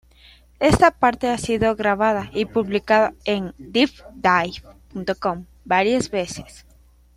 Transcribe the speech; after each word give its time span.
Esta 0.59 0.89
parte 0.89 1.29
ha 1.29 1.37
sido 1.37 1.75
grabada 1.75 2.31
y 2.33 2.45
publicada 2.45 3.13
en 3.23 3.53
DipDive.com 3.59 5.45
varias 5.63 6.09
veces. 6.09 6.65